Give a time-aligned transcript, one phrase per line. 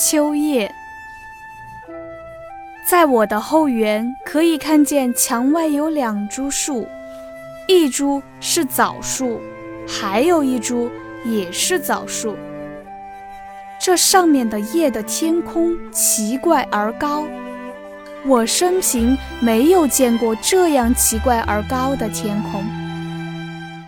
[0.00, 0.72] 秋叶，
[2.86, 6.86] 在我的后园可以看见墙外有两株树，
[7.66, 9.40] 一株是枣树，
[9.88, 10.88] 还有一株
[11.24, 12.36] 也是枣树。
[13.80, 17.24] 这上面的叶的天空奇怪而高，
[18.24, 22.62] 我生平没有见过这样奇怪而高的天空。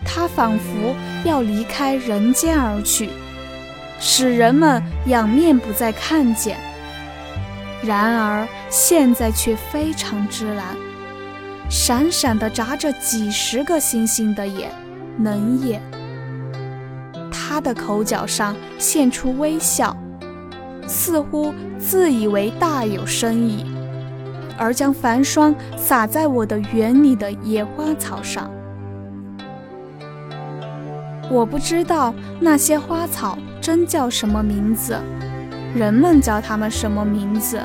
[0.03, 0.93] 它仿佛
[1.23, 3.09] 要离开人间而去。
[4.03, 6.57] 使人们仰面不再看见，
[7.83, 10.75] 然而现在却非常之蓝，
[11.69, 14.71] 闪闪的眨着几十个星星的眼，
[15.17, 15.79] 能眼。
[17.31, 19.95] 他的口角上现出微笑，
[20.87, 23.67] 似乎自以为大有深意，
[24.57, 28.49] 而将繁霜洒在我的园里的野花草上。
[31.29, 33.37] 我不知道那些花草。
[33.61, 34.99] 真叫什么名字？
[35.75, 37.61] 人们叫它们什么名字？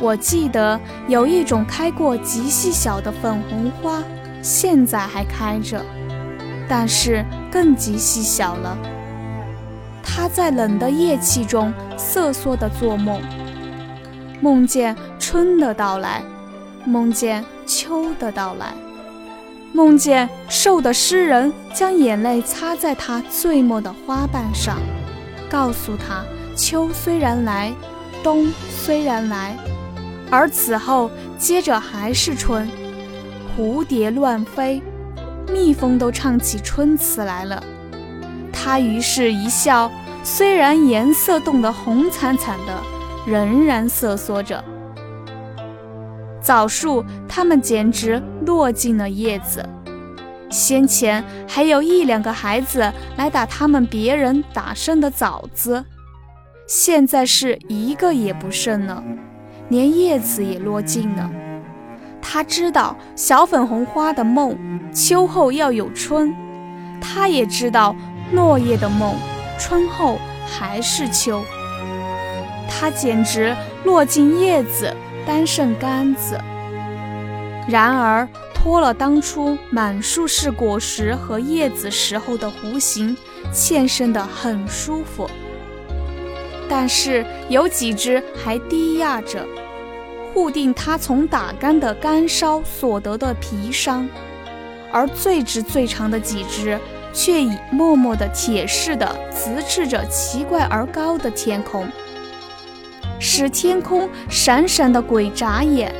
[0.00, 4.02] 我记得有一种开过极细小的粉红花，
[4.40, 5.84] 现在还开着，
[6.68, 8.78] 但是更极细小了。
[10.02, 13.20] 它在冷的夜气中瑟缩地做梦，
[14.40, 16.22] 梦见春的到来，
[16.86, 18.72] 梦见秋的到来。
[19.72, 24.78] 梦见瘦的诗人将眼泪擦在他醉墨的花瓣上，
[25.48, 26.24] 告诉他：
[26.56, 27.72] 秋虽然来，
[28.22, 29.56] 冬虽然来，
[30.30, 32.68] 而此后接着还是春。
[33.56, 34.82] 蝴蝶乱飞，
[35.52, 37.62] 蜜蜂都唱起春词来了。
[38.52, 39.90] 他于是一笑，
[40.24, 42.82] 虽然颜色冻得红惨惨的，
[43.26, 44.62] 仍然瑟缩着。
[46.42, 49.68] 枣树，它们简直落尽了叶子。
[50.50, 55.84] 先前还有一两个孩子来打他们别人打剩的枣子，
[56.66, 59.02] 现在是一个也不剩了，
[59.68, 61.30] 连叶子也落尽了。
[62.20, 64.58] 他知道小粉红花的梦，
[64.92, 66.32] 秋后要有春；
[67.00, 67.94] 他也知道
[68.32, 69.14] 落叶的梦，
[69.58, 71.42] 春后还是秋。
[72.68, 74.92] 他简直落尽叶子。
[75.26, 76.38] 单剩杆子，
[77.68, 83.16] 然而脱了当初满树是果实和叶子时候的弧形，
[83.52, 85.28] 欠身的很舒服。
[86.68, 89.46] 但是有几只还低压着，
[90.32, 94.06] 护定它从打干的干梢所得的皮伤；
[94.92, 96.78] 而最直最长的几只，
[97.12, 101.88] 却已默默的铁似的直视着奇怪而高的天空。
[103.32, 105.94] 使天空闪闪的鬼眨眼，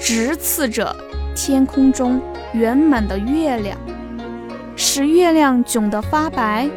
[0.00, 0.96] 直刺着
[1.32, 2.20] 天空中
[2.52, 3.78] 圆满的月亮，
[4.74, 6.68] 使月亮窘得发白。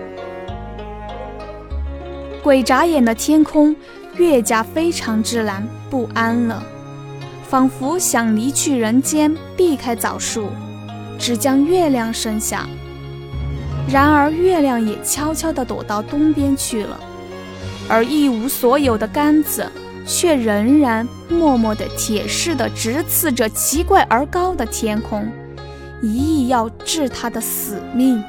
[2.44, 3.76] 鬼眨眼的天空
[4.16, 6.64] 越加非常之蓝不安了，
[7.50, 10.50] 仿佛想离去人间，避开枣树，
[11.18, 12.68] 只将月亮剩下。
[13.90, 17.00] 然而月亮也悄悄地躲到东边去了。
[17.90, 19.70] 而一无所有的杆子，
[20.06, 25.30] 却仍然默默地、铁似的直刺着奇怪而高的天空，
[26.02, 28.24] 一意要治他的死命。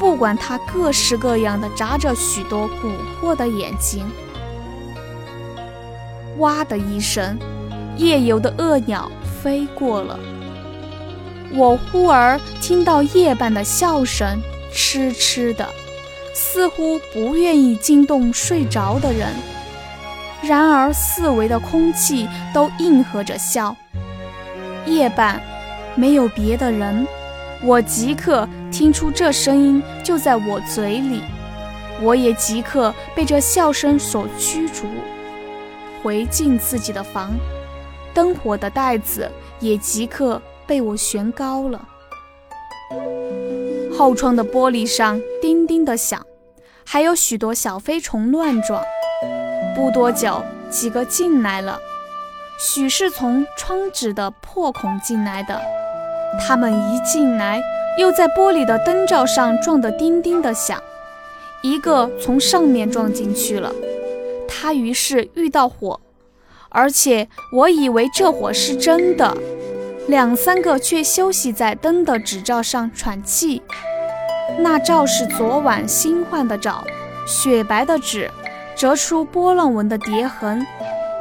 [0.00, 2.92] 不管他各式各样的眨着许多蛊
[3.22, 4.04] 惑的眼睛。
[6.38, 7.38] 哇的一声，
[7.96, 9.10] 夜游的恶鸟
[9.40, 10.18] 飞过了。
[11.52, 14.40] 我忽而听到夜半的笑声，
[14.72, 15.64] 痴痴的。
[16.34, 19.28] 似乎不愿意惊动睡着的人，
[20.42, 23.74] 然而四围的空气都应和着笑。
[24.84, 25.40] 夜半，
[25.94, 27.06] 没有别的人，
[27.62, 31.22] 我即刻听出这声音就在我嘴里，
[32.02, 34.86] 我也即刻被这笑声所驱逐，
[36.02, 37.30] 回进自己的房，
[38.12, 39.30] 灯火的带子
[39.60, 41.88] 也即刻被我悬高了。
[43.96, 46.24] 后窗的玻璃上叮叮的响，
[46.86, 48.82] 还有许多小飞虫乱撞。
[49.76, 51.78] 不多久，几个进来了，
[52.58, 55.60] 许是从窗纸的破孔进来的。
[56.40, 57.60] 他们一进来，
[57.98, 60.82] 又在玻璃的灯罩上撞得叮叮的响。
[61.60, 63.70] 一个从上面撞进去了，
[64.48, 66.00] 他于是遇到火，
[66.70, 69.36] 而且我以为这火是真的。
[70.08, 73.60] 两三个却休息在灯的纸罩上喘气，
[74.58, 76.84] 那照是昨晚新换的罩，
[77.26, 78.30] 雪白的纸，
[78.76, 80.64] 折出波浪纹的叠痕，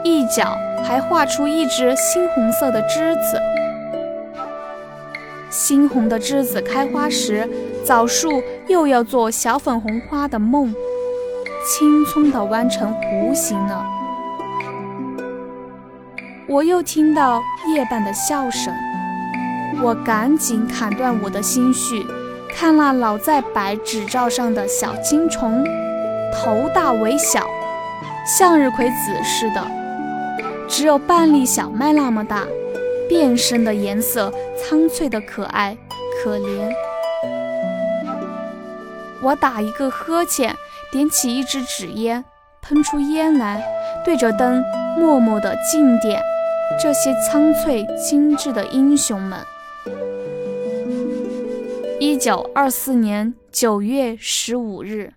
[0.04, 3.40] 一角还画出一只猩红色的栀子。
[5.50, 7.48] 猩红的栀子开花时，
[7.86, 10.74] 枣树又要做小粉红花的梦，
[11.66, 13.86] 青葱的弯成弧形了。
[16.48, 17.42] 我又听到
[17.74, 18.74] 夜半的笑声，
[19.82, 22.06] 我赶紧砍断我的心绪，
[22.56, 25.66] 看那老在白纸罩上的小青虫，
[26.32, 27.46] 头大尾小，
[28.26, 29.68] 向日葵籽似的，
[30.68, 32.44] 只有半粒小麦那么大，
[33.10, 35.76] 变身的颜色苍翠的可爱
[36.24, 36.72] 可怜。
[39.22, 40.56] 我打一个呵欠，
[40.92, 42.24] 点起一支纸烟，
[42.62, 43.62] 喷出烟来，
[44.06, 44.64] 对着灯
[44.98, 46.22] 默默的敬点
[46.82, 49.40] 这些苍翠精致的英雄们。
[52.06, 55.14] 一九二四年九月十五日。